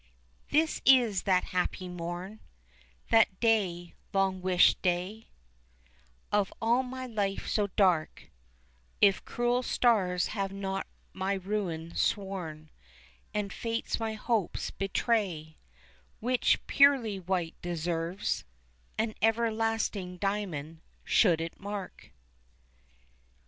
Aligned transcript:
"This 0.49 0.81
is 0.83 1.21
that 1.29 1.43
happy 1.53 1.87
morn 1.87 2.39
That 3.11 3.39
day, 3.39 3.93
long 4.13 4.41
wished 4.41 4.81
day 4.81 5.27
Of 6.31 6.51
all 6.59 6.81
my 6.81 7.05
life 7.05 7.47
so 7.47 7.67
dark 7.75 8.31
(If 8.99 9.23
cruel 9.25 9.61
stars 9.61 10.29
have 10.33 10.51
not 10.51 10.87
my 11.13 11.33
ruin 11.35 11.93
sworn 11.93 12.71
And 13.31 13.53
fates 13.53 13.99
my 13.99 14.13
hopes 14.13 14.71
betray) 14.71 15.57
Which, 16.19 16.65
purely 16.65 17.19
white, 17.19 17.53
deserves 17.61 18.43
An 18.97 19.13
everlasting 19.21 20.17
diamond 20.17 20.81
should 21.03 21.39
it 21.39 21.59
mark." 21.59 22.09